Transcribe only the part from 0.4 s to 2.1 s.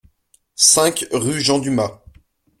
cinq rue Jean Dumas